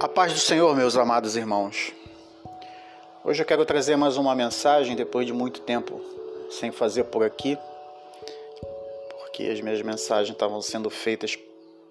A 0.00 0.06
paz 0.06 0.32
do 0.32 0.38
Senhor, 0.38 0.76
meus 0.76 0.96
amados 0.96 1.34
irmãos. 1.34 1.92
Hoje 3.24 3.42
eu 3.42 3.46
quero 3.46 3.64
trazer 3.64 3.96
mais 3.96 4.16
uma 4.16 4.32
mensagem 4.32 4.94
depois 4.94 5.26
de 5.26 5.32
muito 5.32 5.60
tempo 5.62 6.00
sem 6.52 6.70
fazer 6.70 7.02
por 7.04 7.24
aqui, 7.24 7.58
porque 9.18 9.42
as 9.42 9.60
minhas 9.60 9.82
mensagens 9.82 10.30
estavam 10.30 10.62
sendo 10.62 10.88
feitas 10.88 11.36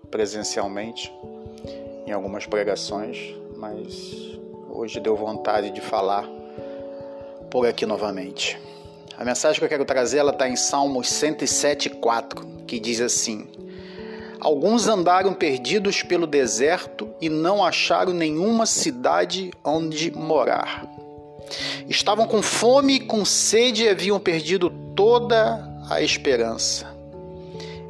presencialmente 0.10 1.12
em 2.06 2.14
algumas 2.14 2.46
pregações, 2.46 3.36
mas 3.58 4.40
hoje 4.70 5.02
deu 5.02 5.18
vontade 5.18 5.70
de 5.72 5.82
falar 5.82 6.26
por 7.52 7.68
aqui 7.68 7.86
novamente. 7.86 8.58
A 9.18 9.26
mensagem 9.26 9.60
que 9.60 9.66
eu 9.66 9.70
quero 9.70 9.84
trazer 9.84 10.20
ela 10.20 10.32
está 10.32 10.48
em 10.48 10.56
Salmos 10.56 11.10
107:4, 11.10 12.66
que 12.66 12.80
diz 12.80 13.02
assim: 13.02 13.67
Alguns 14.40 14.88
andaram 14.88 15.34
perdidos 15.34 16.04
pelo 16.04 16.28
deserto 16.28 17.10
e 17.20 17.28
não 17.28 17.64
acharam 17.64 18.14
nenhuma 18.14 18.66
cidade 18.66 19.52
onde 19.64 20.12
morar. 20.12 20.86
Estavam 21.90 22.28
com 22.28 22.42
fome 22.42 22.96
e 22.96 23.00
com 23.00 23.26
sede 23.26 23.84
e 23.84 23.90
haviam 23.90 24.20
perdido 24.20 24.70
toda 24.96 25.68
a 25.90 26.02
esperança. 26.02 26.96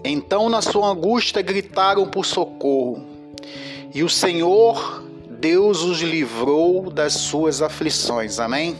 Então, 0.04 0.48
na 0.48 0.62
sua 0.62 0.88
angústia, 0.88 1.42
gritaram 1.42 2.08
por 2.08 2.26
socorro, 2.26 3.04
e 3.94 4.04
o 4.04 4.09
Senhor, 4.09 5.04
Deus, 5.30 5.82
os 5.82 6.00
livrou 6.00 6.90
das 6.90 7.14
suas 7.14 7.62
aflições. 7.62 8.40
Amém? 8.40 8.78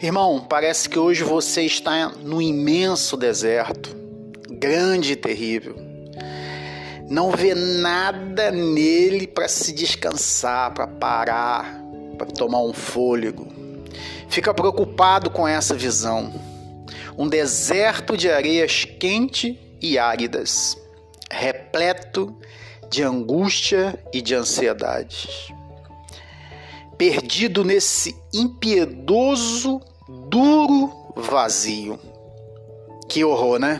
Irmão, 0.00 0.44
parece 0.46 0.88
que 0.88 0.98
hoje 0.98 1.24
você 1.24 1.62
está 1.62 2.12
no 2.22 2.40
imenso 2.40 3.16
deserto 3.16 4.03
grande 4.64 5.12
e 5.12 5.16
terrível. 5.16 5.76
Não 7.06 7.30
vê 7.30 7.54
nada 7.54 8.50
nele 8.50 9.26
para 9.26 9.46
se 9.46 9.74
descansar, 9.74 10.72
para 10.72 10.86
parar, 10.86 11.84
para 12.16 12.26
tomar 12.28 12.62
um 12.62 12.72
fôlego. 12.72 13.46
Fica 14.30 14.54
preocupado 14.54 15.28
com 15.28 15.46
essa 15.46 15.74
visão. 15.74 16.32
Um 17.18 17.28
deserto 17.28 18.16
de 18.16 18.30
areias 18.30 18.86
quente 18.86 19.60
e 19.82 19.98
áridas, 19.98 20.78
repleto 21.30 22.34
de 22.88 23.02
angústia 23.02 24.02
e 24.14 24.22
de 24.22 24.34
ansiedade. 24.34 25.28
Perdido 26.96 27.62
nesse 27.62 28.16
impiedoso, 28.32 29.78
duro 30.30 31.12
vazio. 31.14 32.00
Que 33.10 33.22
horror, 33.22 33.58
né? 33.58 33.78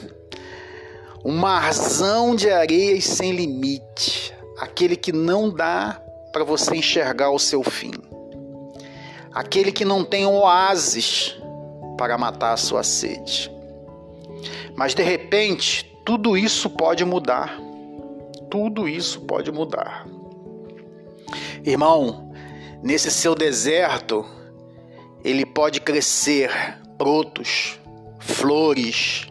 Um 1.24 1.32
marzão 1.32 2.36
de 2.36 2.50
areias 2.50 3.04
sem 3.04 3.32
limite, 3.32 4.34
aquele 4.60 4.94
que 4.94 5.12
não 5.12 5.50
dá 5.50 6.00
para 6.32 6.44
você 6.44 6.76
enxergar 6.76 7.30
o 7.30 7.38
seu 7.38 7.62
fim, 7.62 7.92
aquele 9.32 9.72
que 9.72 9.84
não 9.84 10.04
tem 10.04 10.26
oásis 10.26 11.36
para 11.96 12.18
matar 12.18 12.52
a 12.52 12.58
sua 12.58 12.82
sede. 12.82 13.50
Mas 14.76 14.94
de 14.94 15.02
repente, 15.02 15.90
tudo 16.04 16.36
isso 16.36 16.68
pode 16.68 17.04
mudar. 17.04 17.58
Tudo 18.50 18.88
isso 18.88 19.20
pode 19.22 19.50
mudar. 19.50 20.06
Irmão, 21.64 22.30
nesse 22.82 23.10
seu 23.10 23.34
deserto, 23.34 24.26
ele 25.24 25.46
pode 25.46 25.80
crescer 25.80 26.50
brotos, 26.98 27.80
flores, 28.20 29.26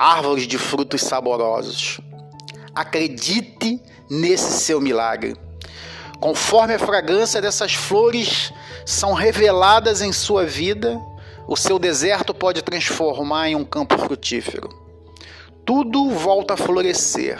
árvores 0.00 0.46
de 0.46 0.56
frutos 0.56 1.02
saborosos. 1.02 2.00
Acredite 2.74 3.78
nesse 4.08 4.62
seu 4.62 4.80
milagre. 4.80 5.36
Conforme 6.18 6.72
a 6.72 6.78
fragrância 6.78 7.38
dessas 7.38 7.74
flores 7.74 8.50
são 8.86 9.12
reveladas 9.12 10.00
em 10.00 10.10
sua 10.10 10.46
vida, 10.46 10.98
o 11.46 11.54
seu 11.54 11.78
deserto 11.78 12.32
pode 12.32 12.62
transformar 12.62 13.50
em 13.50 13.54
um 13.54 13.64
campo 13.64 13.98
frutífero. 13.98 14.70
Tudo 15.66 16.08
volta 16.08 16.54
a 16.54 16.56
florescer. 16.56 17.38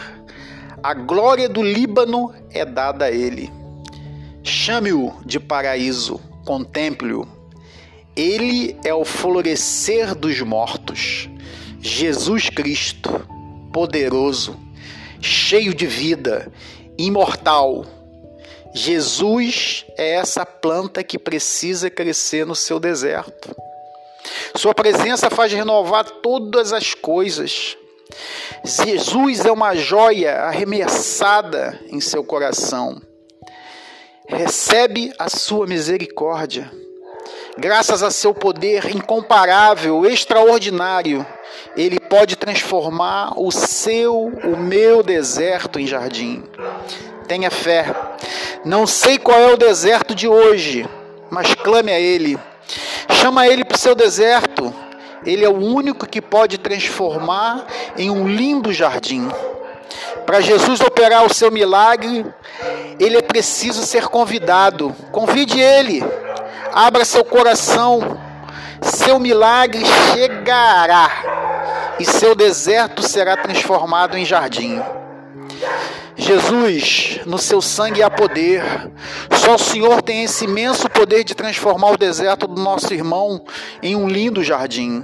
A 0.83 0.93
glória 0.93 1.49
do 1.49 1.63
Líbano 1.63 2.31
é 2.51 2.63
dada 2.63 3.05
a 3.05 3.11
ele. 3.11 3.51
Chame-o 4.43 5.13
de 5.25 5.39
paraíso, 5.39 6.21
contemple-o. 6.45 7.27
Ele 8.15 8.77
é 8.83 8.93
o 8.93 9.03
florescer 9.03 10.13
dos 10.13 10.39
mortos. 10.41 11.30
Jesus 11.81 12.47
Cristo, 12.47 13.09
poderoso, 13.73 14.55
cheio 15.19 15.73
de 15.73 15.87
vida, 15.87 16.51
imortal. 16.95 17.85
Jesus 18.71 19.83
é 19.97 20.11
essa 20.11 20.45
planta 20.45 21.03
que 21.03 21.17
precisa 21.17 21.89
crescer 21.89 22.45
no 22.45 22.55
seu 22.55 22.79
deserto. 22.79 23.55
Sua 24.55 24.75
presença 24.75 25.27
faz 25.31 25.51
renovar 25.51 26.05
todas 26.21 26.71
as 26.71 26.93
coisas. 26.93 27.75
Jesus 28.63 29.43
é 29.43 29.51
uma 29.51 29.75
joia 29.75 30.41
arremessada 30.41 31.79
em 31.89 31.99
seu 31.99 32.23
coração. 32.23 33.01
Recebe 34.27 35.11
a 35.17 35.29
sua 35.29 35.65
misericórdia. 35.65 36.71
Graças 37.57 38.03
a 38.03 38.11
seu 38.11 38.35
poder 38.35 38.95
incomparável, 38.95 40.05
extraordinário, 40.05 41.25
ele 41.75 41.99
pode 41.99 42.35
transformar 42.35 43.33
o 43.37 43.51
seu, 43.51 44.27
o 44.43 44.57
meu 44.57 45.01
deserto 45.01 45.79
em 45.79 45.87
jardim. 45.87 46.43
Tenha 47.27 47.49
fé. 47.49 47.93
Não 48.65 48.85
sei 48.85 49.17
qual 49.17 49.39
é 49.39 49.53
o 49.53 49.57
deserto 49.57 50.13
de 50.13 50.27
hoje, 50.27 50.87
mas 51.29 51.53
clame 51.55 51.91
a 51.91 51.99
Ele. 51.99 52.37
Chama 53.09 53.47
Ele 53.47 53.63
para 53.63 53.75
o 53.75 53.79
seu 53.79 53.95
deserto. 53.95 54.73
Ele 55.25 55.45
é 55.45 55.49
o 55.49 55.55
único 55.55 56.07
que 56.07 56.21
pode 56.21 56.57
transformar 56.57 57.65
em 57.97 58.09
um 58.09 58.27
lindo 58.27 58.73
jardim. 58.73 59.29
Para 60.25 60.41
Jesus 60.41 60.81
operar 60.81 61.25
o 61.25 61.33
seu 61.33 61.51
milagre, 61.51 62.25
ele 62.99 63.17
é 63.17 63.21
preciso 63.21 63.83
ser 63.83 64.07
convidado. 64.07 64.95
Convide 65.11 65.59
ele. 65.59 66.03
Abra 66.73 67.05
seu 67.05 67.23
coração. 67.23 68.19
Seu 68.81 69.19
milagre 69.19 69.83
chegará 70.13 71.40
e 71.99 72.05
seu 72.05 72.35
deserto 72.35 73.03
será 73.03 73.37
transformado 73.37 74.17
em 74.17 74.25
jardim. 74.25 74.81
Jesus, 76.15 77.19
no 77.25 77.37
seu 77.37 77.61
sangue 77.61 78.03
há 78.03 78.09
poder. 78.09 78.63
Só 79.43 79.55
o 79.55 79.59
Senhor 79.59 80.01
tem 80.01 80.23
esse 80.23 80.45
imenso 80.45 80.89
poder 80.89 81.23
de 81.23 81.33
transformar 81.33 81.91
o 81.91 81.97
deserto 81.97 82.47
do 82.47 82.61
nosso 82.61 82.93
irmão 82.93 83.43
em 83.81 83.95
um 83.95 84.07
lindo 84.07 84.43
jardim. 84.43 85.03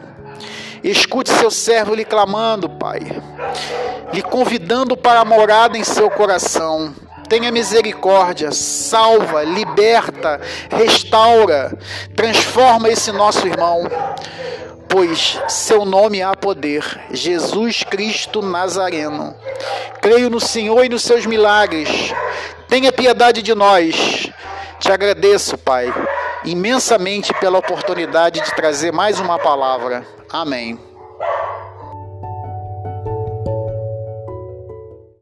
Escute 0.83 1.31
seu 1.31 1.49
servo 1.49 1.95
lhe 1.95 2.05
clamando, 2.05 2.69
Pai, 2.69 2.99
lhe 4.13 4.21
convidando 4.21 4.95
para 4.95 5.21
a 5.21 5.25
morada 5.25 5.77
em 5.77 5.83
seu 5.83 6.09
coração. 6.09 6.93
Tenha 7.27 7.51
misericórdia, 7.51 8.51
salva, 8.51 9.43
liberta, 9.43 10.39
restaura, 10.69 11.77
transforma 12.15 12.89
esse 12.89 13.11
nosso 13.11 13.45
irmão 13.45 13.83
pois 14.89 15.39
seu 15.47 15.85
nome 15.85 16.21
há 16.21 16.35
poder, 16.35 16.83
Jesus 17.11 17.83
Cristo 17.83 18.41
Nazareno. 18.41 19.35
Creio 20.01 20.29
no 20.29 20.39
Senhor 20.39 20.83
e 20.85 20.89
nos 20.89 21.03
seus 21.03 21.25
milagres. 21.25 21.89
Tenha 22.67 22.91
piedade 22.91 23.41
de 23.41 23.53
nós. 23.53 24.29
Te 24.79 24.91
agradeço, 24.91 25.57
Pai, 25.57 25.91
imensamente 26.45 27.33
pela 27.35 27.57
oportunidade 27.57 28.41
de 28.41 28.55
trazer 28.55 28.91
mais 28.91 29.19
uma 29.19 29.39
palavra. 29.39 30.05
Amém. 30.29 30.86